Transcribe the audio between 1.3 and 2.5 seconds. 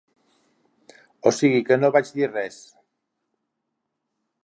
O sigui que no vaig dir